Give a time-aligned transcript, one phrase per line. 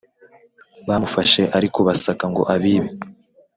[0.87, 2.89] bamufashe arikubasaka ngo abibe